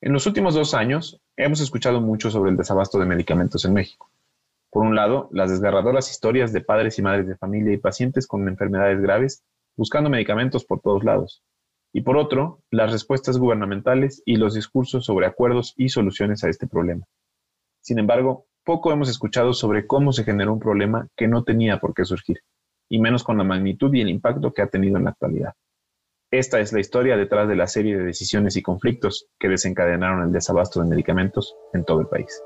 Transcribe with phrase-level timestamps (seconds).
[0.00, 4.08] En los últimos dos años hemos escuchado mucho sobre el desabasto de medicamentos en México.
[4.70, 8.46] Por un lado, las desgarradoras historias de padres y madres de familia y pacientes con
[8.46, 9.42] enfermedades graves
[9.76, 11.42] buscando medicamentos por todos lados.
[11.92, 16.68] Y por otro, las respuestas gubernamentales y los discursos sobre acuerdos y soluciones a este
[16.68, 17.04] problema.
[17.80, 21.92] Sin embargo, poco hemos escuchado sobre cómo se generó un problema que no tenía por
[21.92, 22.38] qué surgir,
[22.88, 25.54] y menos con la magnitud y el impacto que ha tenido en la actualidad.
[26.30, 30.30] Esta es la historia detrás de la serie de decisiones y conflictos que desencadenaron el
[30.30, 32.42] desabasto de medicamentos en todo el país.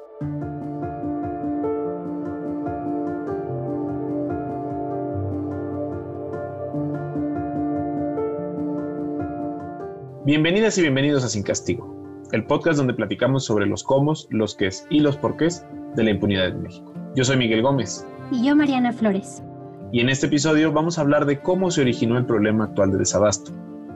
[10.25, 14.87] Bienvenidas y bienvenidos a Sin Castigo, el podcast donde platicamos sobre los cómo, los qués
[14.91, 16.95] y los porqués de la impunidad en México.
[17.17, 18.07] Yo soy Miguel Gómez.
[18.31, 19.43] Y yo Mariana Flores.
[19.91, 22.99] Y en este episodio vamos a hablar de cómo se originó el problema actual de
[22.99, 23.53] desabasto,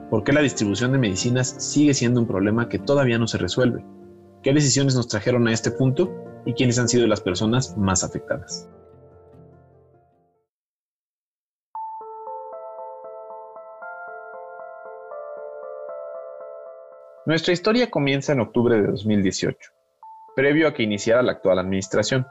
[0.09, 3.83] por qué la distribución de medicinas sigue siendo un problema que todavía no se resuelve,
[4.41, 8.69] qué decisiones nos trajeron a este punto y quiénes han sido las personas más afectadas.
[17.25, 19.71] Nuestra historia comienza en octubre de 2018,
[20.33, 22.25] previo a que iniciara la actual administración,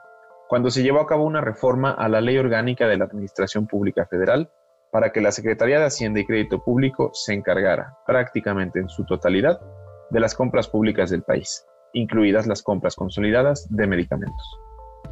[0.49, 4.07] cuando se llevó a cabo una reforma a la Ley Orgánica de la Administración Pública
[4.07, 4.51] Federal
[4.97, 9.61] para que la Secretaría de Hacienda y Crédito Público se encargara, prácticamente en su totalidad,
[10.09, 14.59] de las compras públicas del país, incluidas las compras consolidadas de medicamentos.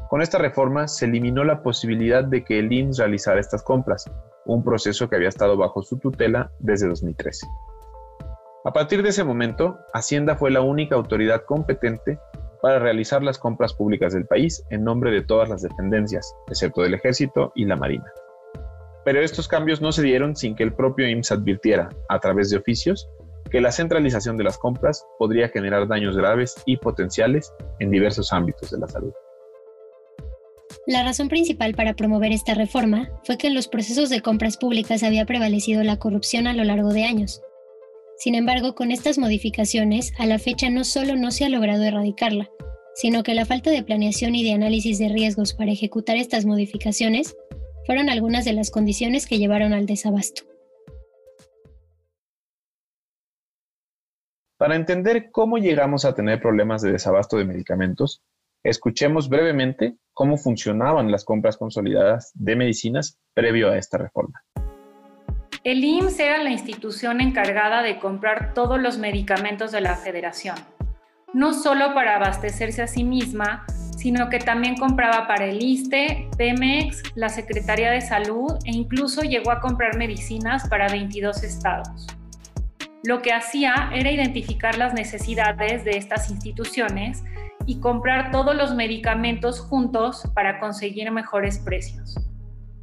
[0.08, 4.10] Con esta reforma se eliminó la posibilidad de que el IMSS realizara estas compras,
[4.46, 7.46] un proceso que había estado bajo su tutela desde 2013.
[8.64, 12.18] A partir de ese momento, Hacienda fue la única autoridad competente
[12.62, 16.94] para realizar las compras públicas del país en nombre de todas las dependencias, excepto del
[16.94, 18.10] Ejército y la Marina.
[19.04, 22.56] Pero estos cambios no se dieron sin que el propio IMSS advirtiera, a través de
[22.56, 23.08] oficios,
[23.50, 28.70] que la centralización de las compras podría generar daños graves y potenciales en diversos ámbitos
[28.70, 29.12] de la salud.
[30.86, 35.02] La razón principal para promover esta reforma fue que en los procesos de compras públicas
[35.02, 37.42] había prevalecido la corrupción a lo largo de años,
[38.16, 42.50] sin embargo, con estas modificaciones, a la fecha no solo no se ha logrado erradicarla,
[42.94, 47.36] sino que la falta de planeación y de análisis de riesgos para ejecutar estas modificaciones
[47.86, 50.42] fueron algunas de las condiciones que llevaron al desabasto.
[54.56, 58.22] Para entender cómo llegamos a tener problemas de desabasto de medicamentos,
[58.62, 64.42] escuchemos brevemente cómo funcionaban las compras consolidadas de medicinas previo a esta reforma.
[65.64, 70.56] El IMSS era la institución encargada de comprar todos los medicamentos de la federación,
[71.34, 77.02] no solo para abastecerse a sí misma, sino que también compraba para el ISTE, Pemex,
[77.14, 82.06] la Secretaría de Salud e incluso llegó a comprar medicinas para 22 estados.
[83.02, 87.22] Lo que hacía era identificar las necesidades de estas instituciones
[87.66, 92.16] y comprar todos los medicamentos juntos para conseguir mejores precios.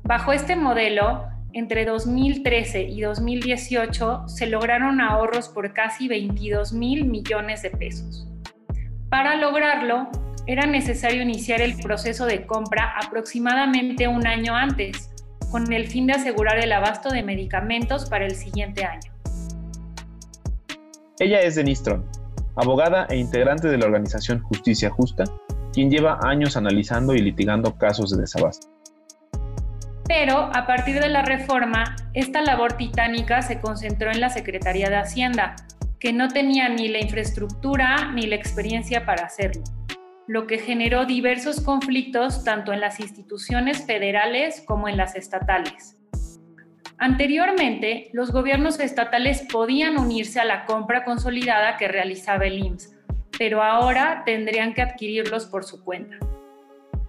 [0.04, 7.62] Bajo este modelo, entre 2013 y 2018 se lograron ahorros por casi 22 mil millones
[7.62, 8.31] de pesos.
[9.12, 10.08] Para lograrlo,
[10.48, 15.12] era necesario iniciar el proceso de compra aproximadamente un año antes,
[15.52, 19.12] con el fin de asegurar el abasto de medicamentos para el siguiente año.
[21.20, 22.06] Ella es Denise Tron,
[22.56, 25.26] abogada e integrante de la organización Justicia Justa,
[25.74, 28.70] quien lleva años analizando y litigando casos de desabasto.
[30.08, 34.96] Pero a partir de la reforma, esta labor titánica se concentró en la Secretaría de
[34.96, 35.58] Hacienda,
[36.02, 39.64] que no tenía ni la infraestructura ni la experiencia para hacerlo,
[40.28, 46.00] lo que generó diversos conflictos tanto en las instituciones federales como en las estatales.
[46.98, 52.96] Anteriormente, los gobiernos estatales podían unirse a la compra consolidada que realizaba el IMSS,
[53.38, 56.18] pero ahora tendrían que adquirirlos por su cuenta.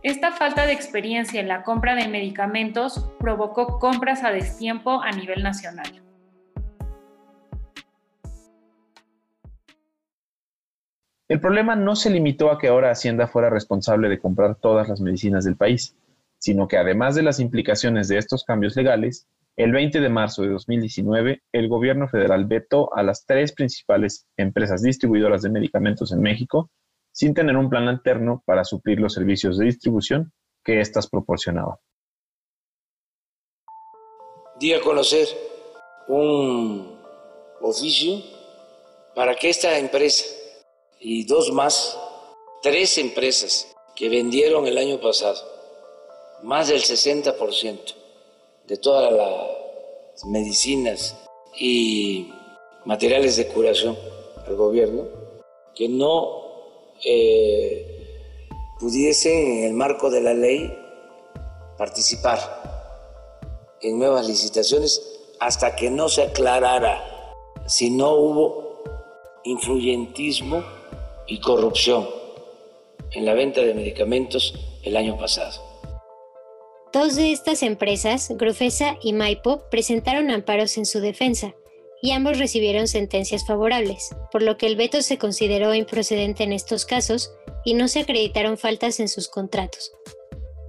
[0.03, 5.42] Esta falta de experiencia en la compra de medicamentos provocó compras a destiempo a nivel
[5.42, 6.03] nacional.
[11.32, 15.01] El problema no se limitó a que ahora Hacienda fuera responsable de comprar todas las
[15.01, 15.97] medicinas del país,
[16.36, 20.51] sino que además de las implicaciones de estos cambios legales, el 20 de marzo de
[20.51, 26.71] 2019, el gobierno federal vetó a las tres principales empresas distribuidoras de medicamentos en México
[27.12, 31.77] sin tener un plan alterno para suplir los servicios de distribución que éstas proporcionaban.
[34.60, 35.28] Di a conocer
[36.09, 37.01] un
[37.62, 38.18] oficio
[39.15, 40.41] para que esta empresa
[41.03, 41.99] y dos más,
[42.63, 45.41] tres empresas que vendieron el año pasado
[46.43, 47.78] más del 60%
[48.66, 51.16] de todas las medicinas
[51.59, 52.33] y
[52.84, 53.97] materiales de curación
[54.47, 55.07] al gobierno,
[55.75, 56.43] que no
[57.04, 57.87] eh,
[58.78, 60.72] pudiesen en el marco de la ley
[61.78, 62.39] participar
[63.81, 67.34] en nuevas licitaciones hasta que no se aclarara
[67.66, 68.83] si no hubo
[69.45, 70.81] influyentismo
[71.27, 72.09] y corrupción
[73.13, 75.60] en la venta de medicamentos el año pasado.
[76.92, 81.54] Dos de estas empresas, Grufesa y Maipo, presentaron amparos en su defensa
[82.03, 86.84] y ambos recibieron sentencias favorables, por lo que el veto se consideró improcedente en estos
[86.84, 87.33] casos
[87.65, 89.92] y no se acreditaron faltas en sus contratos.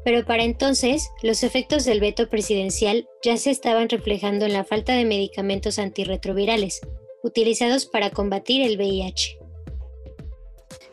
[0.05, 4.93] Pero para entonces, los efectos del veto presidencial ya se estaban reflejando en la falta
[4.93, 6.81] de medicamentos antirretrovirales,
[7.23, 9.42] utilizados para combatir el VIH.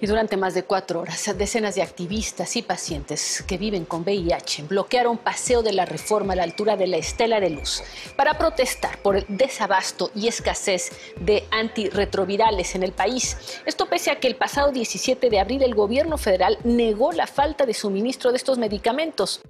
[0.03, 4.63] Y durante más de cuatro horas, decenas de activistas y pacientes que viven con VIH
[4.63, 7.83] bloquearon Paseo de la Reforma a la altura de la Estela de Luz
[8.17, 13.61] para protestar por el desabasto y escasez de antirretrovirales en el país.
[13.67, 17.67] Esto pese a que el pasado 17 de abril el gobierno federal negó la falta
[17.67, 19.43] de suministro de estos medicamentos.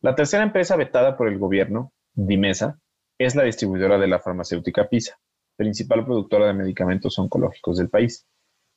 [0.00, 2.80] La tercera empresa vetada por el gobierno, Dimesa,
[3.18, 5.18] es la distribuidora de la farmacéutica PISA,
[5.56, 8.26] principal productora de medicamentos oncológicos del país.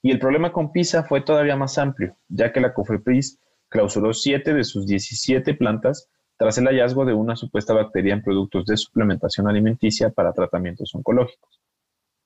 [0.05, 3.39] Y el problema con PISA fue todavía más amplio, ya que la COFEPRIS
[3.69, 8.65] clausuró siete de sus 17 plantas tras el hallazgo de una supuesta bacteria en productos
[8.65, 11.61] de suplementación alimenticia para tratamientos oncológicos.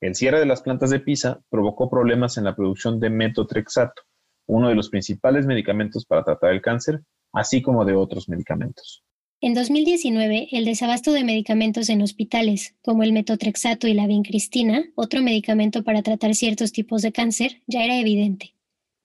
[0.02, 4.02] El cierre de las plantas de PISA provocó problemas en la producción de metotrexato,
[4.48, 7.02] uno de los principales medicamentos para tratar el cáncer,
[7.32, 9.04] así como de otros medicamentos.
[9.40, 15.22] En 2019, el desabasto de medicamentos en hospitales, como el metotrexato y la vincristina, otro
[15.22, 18.56] medicamento para tratar ciertos tipos de cáncer, ya era evidente.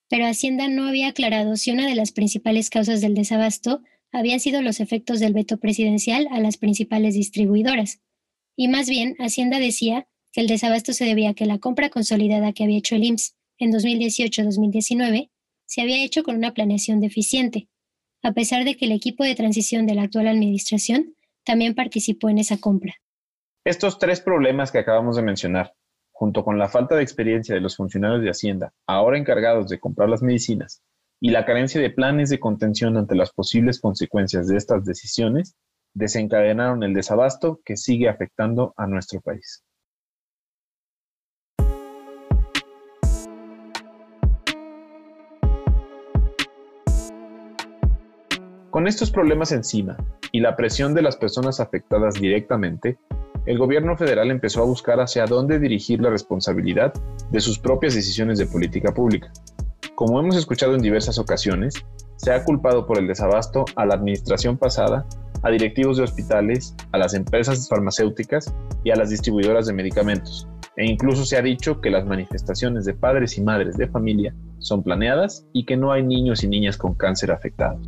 [0.09, 4.63] Pero Hacienda no había aclarado si una de las principales causas del desabasto habían sido
[4.63, 8.01] los efectos del veto presidencial a las principales distribuidoras.
[8.57, 12.55] Y más bien, Hacienda decía que el desabasto se debía a que la compra consolidada
[12.55, 15.29] que había hecho el IMSS en 2018-2019
[15.67, 17.69] se había hecho con una planeación deficiente,
[18.23, 21.15] a pesar de que el equipo de transición de la actual administración
[21.45, 22.95] también participó en esa compra.
[23.65, 25.75] Estos tres problemas que acabamos de mencionar,
[26.13, 30.09] junto con la falta de experiencia de los funcionarios de Hacienda, ahora encargados de comprar
[30.09, 30.83] las medicinas,
[31.21, 35.57] y la carencia de planes de contención ante las posibles consecuencias de estas decisiones,
[35.95, 39.63] desencadenaron el desabasto que sigue afectando a nuestro país.
[48.73, 49.99] Con estos problemas encima
[50.33, 52.97] y la presión de las personas afectadas directamente,
[53.45, 56.95] el gobierno federal empezó a buscar hacia dónde dirigir la responsabilidad
[57.31, 59.31] de sus propias decisiones de política pública.
[59.95, 61.75] Como hemos escuchado en diversas ocasiones,
[62.17, 65.05] se ha culpado por el desabasto a la administración pasada,
[65.43, 68.55] a directivos de hospitales, a las empresas farmacéuticas
[68.85, 70.49] y a las distribuidoras de medicamentos,
[70.79, 74.83] e incluso se ha dicho que las manifestaciones de padres y madres de familia son
[74.83, 77.87] planeadas y que no hay niños y niñas con cáncer afectados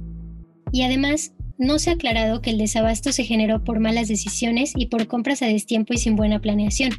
[0.75, 4.87] y además no se ha aclarado que el desabasto se generó por malas decisiones y
[4.87, 6.91] por compras a destiempo y sin buena planeación,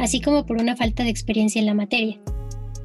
[0.00, 2.18] así como por una falta de experiencia en la materia.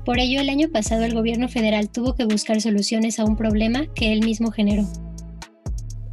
[0.05, 3.87] Por ello, el año pasado el gobierno federal tuvo que buscar soluciones a un problema
[3.95, 4.83] que él mismo generó.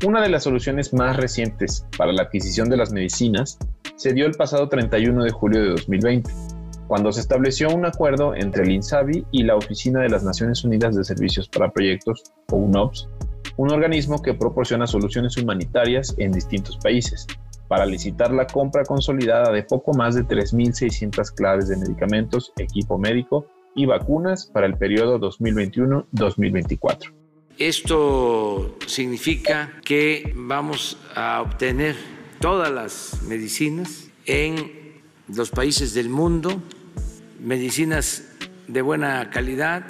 [0.07, 3.59] Una de las soluciones más recientes para la adquisición de las medicinas
[3.97, 6.31] se dio el pasado 31 de julio de 2020,
[6.89, 10.97] cuando se estableció un acuerdo entre el INSABI y la Oficina de las Naciones Unidas
[10.97, 13.09] de Servicios para Proyectos, o UNOPS,
[13.57, 17.27] un organismo que proporciona soluciones humanitarias en distintos países,
[17.69, 23.47] para licitar la compra consolidada de poco más de 3.600 claves de medicamentos, equipo médico
[23.75, 27.13] y vacunas para el periodo 2021-2024.
[27.59, 31.97] Esto significa que vamos a obtener
[32.41, 36.61] todas las medicinas en los países del mundo,
[37.41, 38.25] medicinas
[38.69, 39.85] de buena calidad,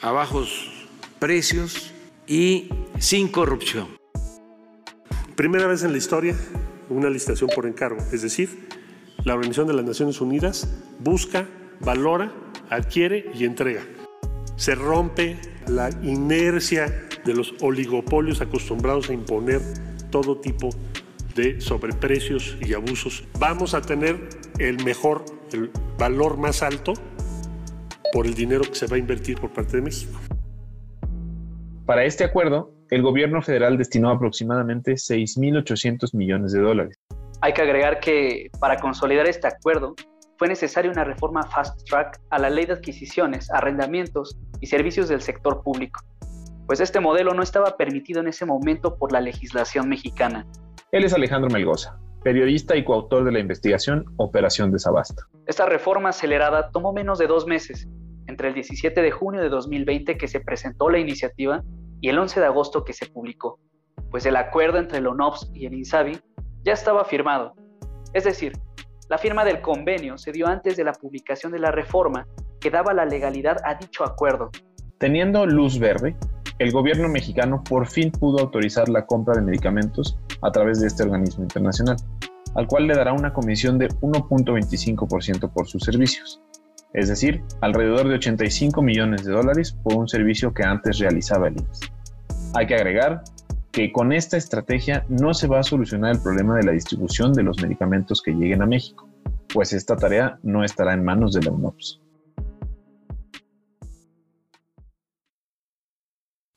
[0.00, 0.70] a bajos
[1.18, 1.92] precios
[2.26, 3.88] y sin corrupción.
[5.36, 6.36] Primera vez en la historia
[6.88, 8.68] una licitación por encargo, es decir,
[9.24, 10.68] la Organización de las Naciones Unidas
[11.00, 11.46] busca,
[11.80, 12.32] valora,
[12.70, 13.82] adquiere y entrega.
[14.56, 19.60] Se rompe la inercia de los oligopolios acostumbrados a imponer
[20.10, 20.70] todo tipo
[21.34, 23.24] de sobreprecios y abusos.
[23.38, 26.92] Vamos a tener el mejor, el valor más alto
[28.12, 30.20] por el dinero que se va a invertir por parte de México.
[31.86, 36.96] Para este acuerdo, el gobierno federal destinó aproximadamente 6.800 millones de dólares.
[37.40, 39.96] Hay que agregar que para consolidar este acuerdo
[40.38, 45.22] fue necesaria una reforma fast track a la ley de adquisiciones, arrendamientos y servicios del
[45.22, 46.00] sector público,
[46.68, 50.46] pues este modelo no estaba permitido en ese momento por la legislación mexicana.
[50.92, 55.24] Él es Alejandro Melgoza, periodista y coautor de la investigación Operación Desabasto.
[55.46, 57.88] Esta reforma acelerada tomó menos de dos meses
[58.28, 61.64] entre el 17 de junio de 2020 que se presentó la iniciativa
[62.04, 63.58] y el 11 de agosto que se publicó,
[64.10, 66.20] pues el acuerdo entre el ONOPS y el INSABI
[66.62, 67.54] ya estaba firmado.
[68.12, 68.52] Es decir,
[69.08, 72.26] la firma del convenio se dio antes de la publicación de la reforma
[72.60, 74.50] que daba la legalidad a dicho acuerdo.
[74.98, 76.14] Teniendo luz verde,
[76.58, 81.04] el gobierno mexicano por fin pudo autorizar la compra de medicamentos a través de este
[81.04, 81.96] organismo internacional,
[82.54, 86.38] al cual le dará una comisión de 1.25% por sus servicios,
[86.94, 91.56] es decir, alrededor de 85 millones de dólares por un servicio que antes realizaba el
[91.58, 91.92] IMSS.
[92.54, 93.22] Hay que agregar
[93.72, 97.42] que con esta estrategia no se va a solucionar el problema de la distribución de
[97.42, 99.08] los medicamentos que lleguen a México,
[99.52, 102.00] pues esta tarea no estará en manos de la UNOPS.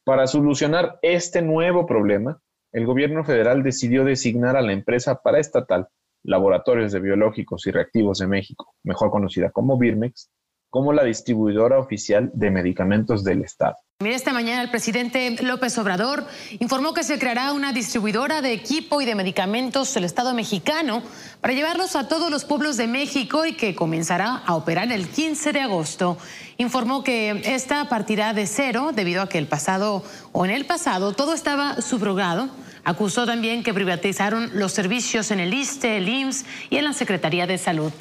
[0.06, 2.40] Para solucionar este nuevo problema,
[2.72, 5.88] el gobierno federal decidió designar a la empresa paraestatal
[6.28, 10.30] Laboratorios de Biológicos y Reactivos de México, mejor conocida como Birmex,
[10.70, 13.78] como la distribuidora oficial de medicamentos del Estado.
[14.04, 16.26] Mira, esta mañana el presidente López Obrador
[16.60, 21.02] informó que se creará una distribuidora de equipo y de medicamentos del Estado mexicano
[21.42, 25.54] para llevarlos a todos los pueblos de México y que comenzará a operar el 15
[25.54, 26.18] de agosto.
[26.58, 30.04] Informó que esta partirá de cero debido a que el pasado
[30.34, 32.50] o en el pasado todo estaba subrogado.
[32.88, 37.46] Acusó también que privatizaron los servicios en el ISTE, el IMSS y en la Secretaría
[37.46, 37.92] de Salud.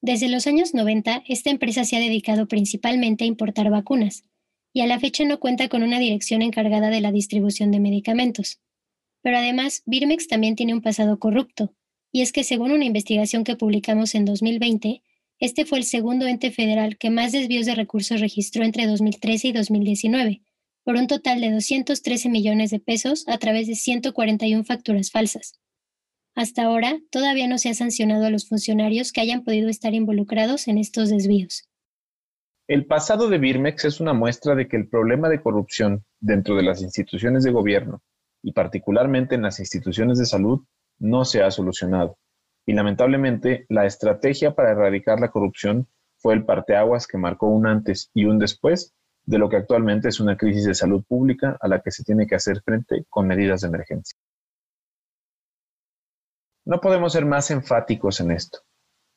[0.00, 4.22] Desde los años 90, esta empresa se ha dedicado principalmente a importar vacunas
[4.72, 8.60] y a la fecha no cuenta con una dirección encargada de la distribución de medicamentos.
[9.20, 11.74] Pero además, Birmex también tiene un pasado corrupto,
[12.12, 15.02] y es que según una investigación que publicamos en 2020,
[15.40, 19.52] este fue el segundo ente federal que más desvíos de recursos registró entre 2013 y
[19.52, 20.42] 2019,
[20.84, 25.58] por un total de 213 millones de pesos a través de 141 facturas falsas.
[26.34, 30.66] Hasta ahora, todavía no se ha sancionado a los funcionarios que hayan podido estar involucrados
[30.66, 31.68] en estos desvíos.
[32.68, 36.62] El pasado de Birmex es una muestra de que el problema de corrupción dentro de
[36.62, 38.02] las instituciones de gobierno
[38.42, 40.60] y particularmente en las instituciones de salud
[40.98, 42.18] no se ha solucionado.
[42.64, 48.10] Y lamentablemente la estrategia para erradicar la corrupción fue el parteaguas que marcó un antes
[48.14, 51.80] y un después de lo que actualmente es una crisis de salud pública a la
[51.80, 54.18] que se tiene que hacer frente con medidas de emergencia.
[56.64, 58.60] No podemos ser más enfáticos en esto.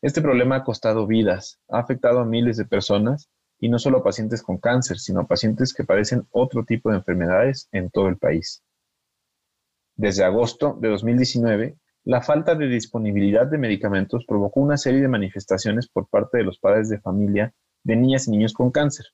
[0.02, 4.04] Este problema ha costado vidas, ha afectado a miles de personas y no solo a
[4.04, 8.18] pacientes con cáncer, sino a pacientes que padecen otro tipo de enfermedades en todo el
[8.18, 8.64] país.
[9.96, 15.88] Desde agosto de 2019, la falta de disponibilidad de medicamentos provocó una serie de manifestaciones
[15.88, 19.06] por parte de los padres de familia de niñas y niños con cáncer,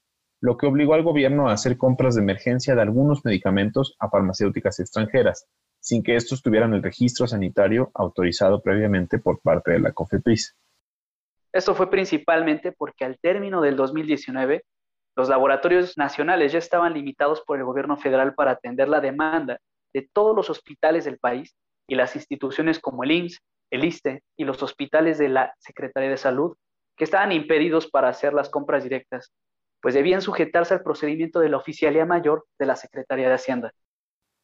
[0.42, 4.80] lo que obligó al gobierno a hacer compras de emergencia de algunos medicamentos a farmacéuticas
[4.80, 5.48] extranjeras,
[5.80, 10.58] sin que estos tuvieran el registro sanitario autorizado previamente por parte de la COFEPRIS.
[11.54, 14.64] Esto fue principalmente porque al término del 2019,
[15.16, 19.60] los laboratorios nacionales ya estaban limitados por el gobierno federal para atender la demanda
[19.94, 21.54] de todos los hospitales del país
[21.88, 23.40] y las instituciones como el IMSS,
[23.72, 26.56] el ISTE y los hospitales de la Secretaría de Salud,
[26.98, 29.32] que estaban impedidos para hacer las compras directas,
[29.82, 33.74] pues debían sujetarse al procedimiento de la Oficialía Mayor de la Secretaría de Hacienda.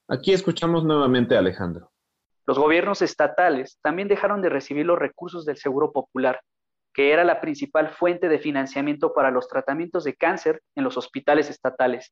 [0.08, 1.92] Aquí escuchamos nuevamente a Alejandro.
[2.46, 6.42] Los gobiernos estatales también dejaron de recibir los recursos del Seguro Popular
[6.98, 11.48] que era la principal fuente de financiamiento para los tratamientos de cáncer en los hospitales
[11.48, 12.12] estatales.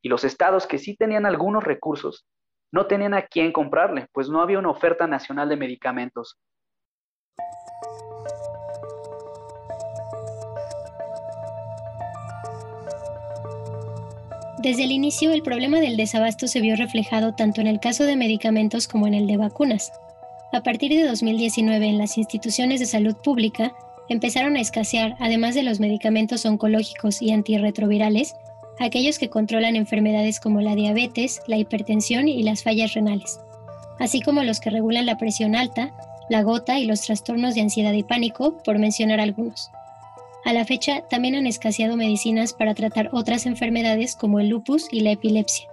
[0.00, 2.24] Y los estados que sí tenían algunos recursos
[2.70, 6.38] no tenían a quién comprarle, pues no había una oferta nacional de medicamentos.
[14.62, 18.14] Desde el inicio, el problema del desabasto se vio reflejado tanto en el caso de
[18.14, 19.90] medicamentos como en el de vacunas.
[20.52, 23.74] A partir de 2019, en las instituciones de salud pública,
[24.08, 28.36] empezaron a escasear, además de los medicamentos oncológicos y antirretrovirales,
[28.78, 33.40] aquellos que controlan enfermedades como la diabetes, la hipertensión y las fallas renales,
[33.98, 35.92] así como los que regulan la presión alta,
[36.28, 39.72] la gota y los trastornos de ansiedad y pánico, por mencionar algunos.
[40.44, 45.00] A la fecha también han escaseado medicinas para tratar otras enfermedades como el lupus y
[45.00, 45.68] la epilepsia.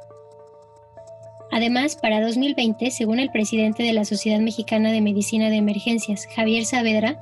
[1.52, 6.66] Además, para 2020, según el presidente de la Sociedad Mexicana de Medicina de Emergencias, Javier
[6.66, 7.20] Saavedra,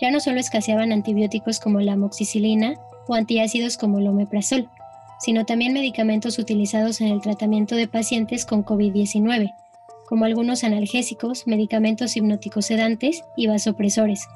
[0.00, 2.74] ya no solo escaseaban antibióticos como la amoxicilina
[3.06, 4.68] o antiácidos como el omeprazol,
[5.20, 9.52] sino también medicamentos utilizados en el tratamiento de pacientes con COVID-19,
[10.08, 14.26] como algunos analgésicos, medicamentos hipnóticos sedantes y vasopresores.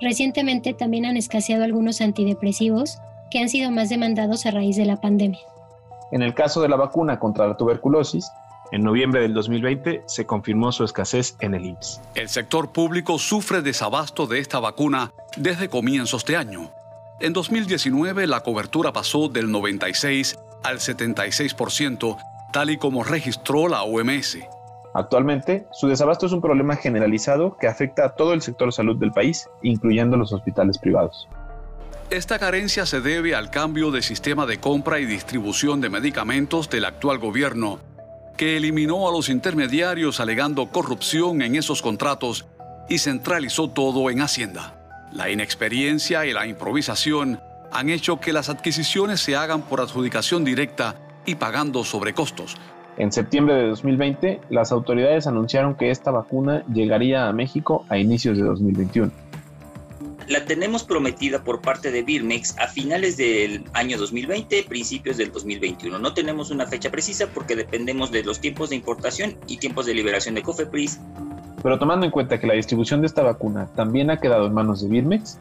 [0.00, 2.98] Recientemente también han escaseado algunos antidepresivos
[3.30, 5.40] que han sido más demandados a raíz de la pandemia.
[6.12, 8.30] En el caso de la vacuna contra la tuberculosis,
[8.72, 12.00] en noviembre del 2020 se confirmó su escasez en el IMSS.
[12.14, 16.70] El sector público sufre desabasto de esta vacuna desde comienzos de año.
[17.20, 22.16] En 2019 la cobertura pasó del 96 al 76%,
[22.52, 24.38] tal y como registró la OMS.
[24.92, 29.12] Actualmente, su desabasto es un problema generalizado que afecta a todo el sector salud del
[29.12, 31.28] país, incluyendo los hospitales privados.
[32.10, 36.84] Esta carencia se debe al cambio de sistema de compra y distribución de medicamentos del
[36.86, 37.78] actual gobierno,
[38.36, 42.46] que eliminó a los intermediarios alegando corrupción en esos contratos
[42.88, 44.74] y centralizó todo en Hacienda.
[45.12, 50.96] La inexperiencia y la improvisación han hecho que las adquisiciones se hagan por adjudicación directa
[51.26, 52.56] y pagando sobrecostos,
[53.00, 58.36] en septiembre de 2020, las autoridades anunciaron que esta vacuna llegaría a México a inicios
[58.36, 59.10] de 2021.
[60.28, 65.98] La tenemos prometida por parte de Birmex a finales del año 2020, principios del 2021.
[65.98, 69.94] No tenemos una fecha precisa porque dependemos de los tiempos de importación y tiempos de
[69.94, 71.00] liberación de Cofepris.
[71.62, 74.82] Pero tomando en cuenta que la distribución de esta vacuna también ha quedado en manos
[74.82, 75.38] de Birmex,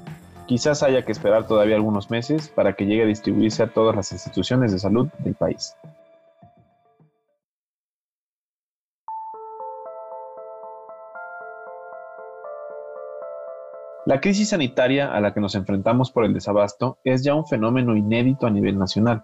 [0.48, 4.14] quizás haya que esperar todavía algunos meses para que llegue a distribuirse a todas las
[4.14, 5.76] instituciones de salud del país.
[14.10, 17.96] La crisis sanitaria a la que nos enfrentamos por el desabasto es ya un fenómeno
[17.96, 19.24] inédito a nivel nacional,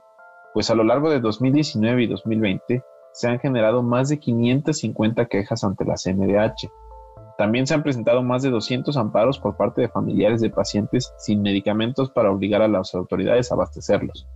[0.54, 5.64] pues a lo largo de 2019 y 2020 se han generado más de 550 quejas
[5.64, 6.70] ante la CNDH.
[7.36, 11.42] También se han presentado más de 200 amparos por parte de familiares de pacientes sin
[11.42, 14.28] medicamentos para obligar a las autoridades a abastecerlos.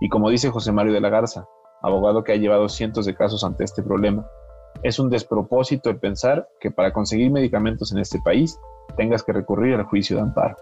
[0.00, 1.46] Y como dice José Mario de la Garza,
[1.80, 4.26] abogado que ha llevado cientos de casos ante este problema,
[4.82, 8.58] es un despropósito el pensar que para conseguir medicamentos en este país
[8.96, 10.56] tengas que recurrir al juicio de amparo.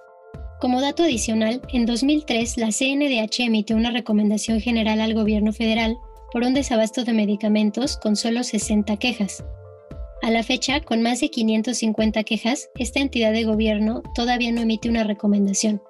[0.60, 5.96] Como dato adicional, en 2003 la CNDH emitió una recomendación general al gobierno federal
[6.32, 9.44] por un desabasto de medicamentos con solo 60 quejas.
[10.22, 14.90] A la fecha, con más de 550 quejas, esta entidad de gobierno todavía no emite
[14.90, 15.80] una recomendación.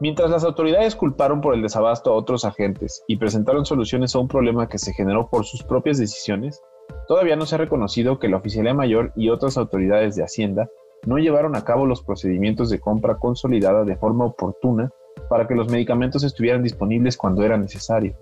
[0.00, 4.28] Mientras las autoridades culparon por el desabasto a otros agentes y presentaron soluciones a un
[4.28, 6.62] problema que se generó por sus propias decisiones,
[7.10, 10.70] Todavía no se ha reconocido que la Oficialía Mayor y otras autoridades de Hacienda
[11.04, 14.92] no llevaron a cabo los procedimientos de compra consolidada de forma oportuna
[15.28, 18.16] para que los medicamentos estuvieran disponibles cuando era necesario.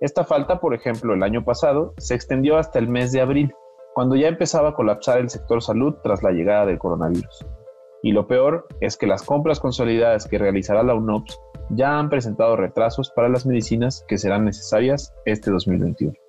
[0.00, 3.52] Esta falta, por ejemplo, el año pasado, se extendió hasta el mes de abril,
[3.92, 7.44] cuando ya empezaba a colapsar el sector salud tras la llegada del coronavirus.
[8.04, 12.54] Y lo peor es que las compras consolidadas que realizará la UNOPS ya han presentado
[12.54, 16.21] retrasos para las medicinas que serán necesarias este 2021.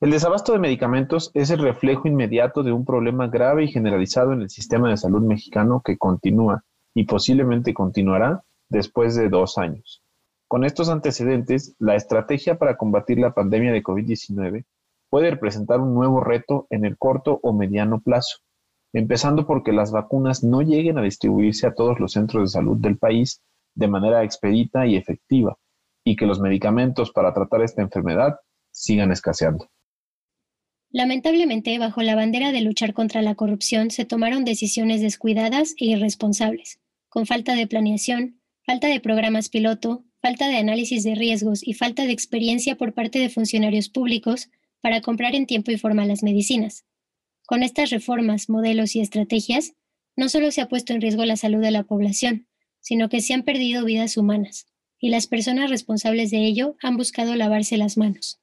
[0.00, 4.40] El desabasto de medicamentos es el reflejo inmediato de un problema grave y generalizado en
[4.40, 10.02] el sistema de salud mexicano que continúa y posiblemente continuará después de dos años.
[10.48, 14.64] Con estos antecedentes, la estrategia para combatir la pandemia de COVID-19
[15.10, 18.38] puede representar un nuevo reto en el corto o mediano plazo,
[18.94, 22.96] empezando porque las vacunas no lleguen a distribuirse a todos los centros de salud del
[22.96, 23.42] país
[23.74, 25.58] de manera expedita y efectiva,
[26.04, 28.38] y que los medicamentos para tratar esta enfermedad
[28.70, 29.68] sigan escaseando.
[30.92, 36.80] Lamentablemente, bajo la bandera de luchar contra la corrupción, se tomaron decisiones descuidadas e irresponsables,
[37.08, 42.06] con falta de planeación, falta de programas piloto, falta de análisis de riesgos y falta
[42.06, 44.50] de experiencia por parte de funcionarios públicos
[44.80, 46.84] para comprar en tiempo y forma las medicinas.
[47.46, 49.74] Con estas reformas, modelos y estrategias,
[50.16, 52.48] no solo se ha puesto en riesgo la salud de la población,
[52.80, 54.66] sino que se han perdido vidas humanas,
[54.98, 58.40] y las personas responsables de ello han buscado lavarse las manos.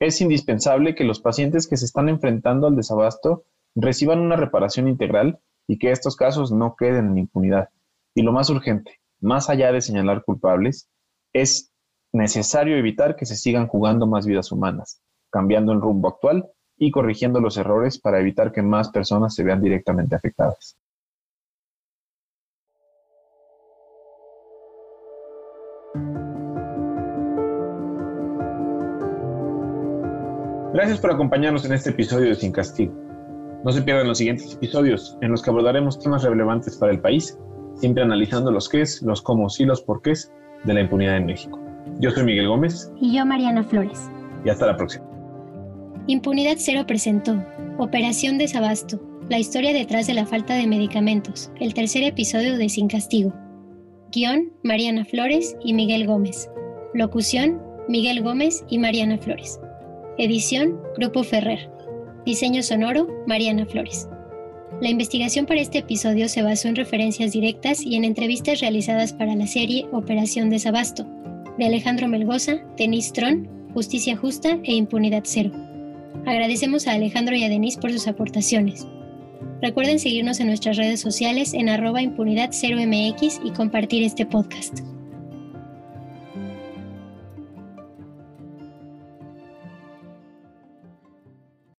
[0.00, 5.40] Es indispensable que los pacientes que se están enfrentando al desabasto reciban una reparación integral
[5.66, 7.68] y que estos casos no queden en impunidad.
[8.14, 10.88] Y lo más urgente, más allá de señalar culpables,
[11.32, 11.72] es
[12.12, 17.40] necesario evitar que se sigan jugando más vidas humanas, cambiando el rumbo actual y corrigiendo
[17.40, 20.76] los errores para evitar que más personas se vean directamente afectadas.
[30.78, 32.94] Gracias por acompañarnos en este episodio de Sin Castigo.
[33.64, 37.36] No se pierdan los siguientes episodios en los que abordaremos temas relevantes para el país,
[37.74, 41.58] siempre analizando los qués, los cómo y los porqués de la impunidad en México.
[41.98, 42.92] Yo soy Miguel Gómez.
[43.00, 44.08] Y yo Mariana Flores.
[44.44, 45.04] Y hasta la próxima.
[46.06, 47.44] Impunidad Cero presentó
[47.78, 52.86] Operación Desabasto, la historia detrás de la falta de medicamentos, el tercer episodio de Sin
[52.86, 53.34] Castigo.
[54.12, 56.48] Guión, Mariana Flores y Miguel Gómez.
[56.94, 59.58] Locución, Miguel Gómez y Mariana Flores.
[60.20, 61.70] Edición, Grupo Ferrer.
[62.26, 64.08] Diseño sonoro, Mariana Flores.
[64.80, 69.36] La investigación para este episodio se basó en referencias directas y en entrevistas realizadas para
[69.36, 71.06] la serie Operación Desabasto,
[71.56, 75.52] de Alejandro Melgoza, Denis Tron, Justicia Justa e Impunidad Cero.
[76.26, 78.88] Agradecemos a Alejandro y a Denis por sus aportaciones.
[79.62, 84.80] Recuerden seguirnos en nuestras redes sociales en arroba impunidad 0mx y compartir este podcast.